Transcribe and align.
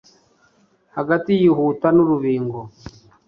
Hagati 0.95 1.29
yihuta 1.41 1.87
nurubingo 1.95 2.59